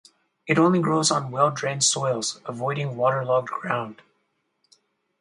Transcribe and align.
It 0.47 0.57
only 0.57 0.79
grows 0.81 1.11
on 1.11 1.29
well-drained 1.29 1.83
soils, 1.83 2.41
avoiding 2.47 2.95
waterlogged 2.97 3.49
ground. 3.49 4.01